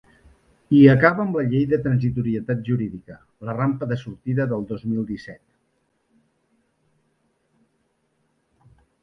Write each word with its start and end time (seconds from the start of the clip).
I 0.75 0.77
acaba 0.93 1.19
amb 1.23 1.35
la 1.39 1.43
llei 1.51 1.67
de 1.73 1.77
transitorietat 1.87 2.63
jurídica, 2.69 3.17
la 3.49 3.55
rampa 3.59 3.89
de 3.91 3.99
sortida 4.05 4.49
del 4.55 4.67
dos 4.71 4.87
mil 4.95 5.05
disset. 5.11 5.41